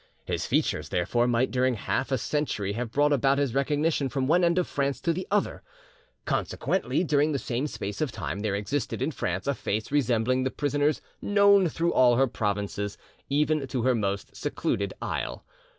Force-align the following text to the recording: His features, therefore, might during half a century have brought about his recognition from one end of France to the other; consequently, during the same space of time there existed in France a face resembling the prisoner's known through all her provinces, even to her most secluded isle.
His 0.25 0.47
features, 0.47 0.89
therefore, 0.89 1.27
might 1.27 1.51
during 1.51 1.75
half 1.75 2.11
a 2.11 2.17
century 2.17 2.73
have 2.73 2.91
brought 2.91 3.13
about 3.13 3.37
his 3.37 3.53
recognition 3.53 4.09
from 4.09 4.25
one 4.25 4.43
end 4.43 4.57
of 4.57 4.65
France 4.65 4.99
to 5.01 5.13
the 5.13 5.27
other; 5.29 5.61
consequently, 6.25 7.03
during 7.03 7.33
the 7.33 7.37
same 7.37 7.67
space 7.67 8.01
of 8.01 8.11
time 8.11 8.39
there 8.39 8.55
existed 8.55 8.99
in 8.99 9.11
France 9.11 9.45
a 9.45 9.53
face 9.53 9.91
resembling 9.91 10.43
the 10.43 10.49
prisoner's 10.49 11.01
known 11.21 11.69
through 11.69 11.93
all 11.93 12.15
her 12.15 12.25
provinces, 12.25 12.97
even 13.29 13.67
to 13.67 13.83
her 13.83 13.93
most 13.93 14.35
secluded 14.35 14.91
isle. 15.03 15.45